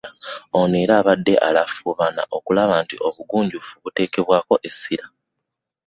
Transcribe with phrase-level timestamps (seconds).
[0.59, 5.05] Ono era abadde alafuubana okulaba nti obugunjufu buteekebwako essira.